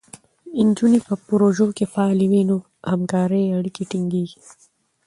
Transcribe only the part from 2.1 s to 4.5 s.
وي، نو همکارۍ اړیکې ټینګېږي.